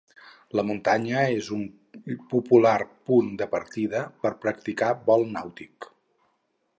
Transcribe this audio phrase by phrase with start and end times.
[0.59, 1.65] La muntanya és un
[2.31, 2.73] popular
[3.11, 5.89] punt de partida per practicar vol nàutic.